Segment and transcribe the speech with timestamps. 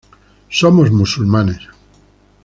[0.59, 1.61] Somos musulmanes.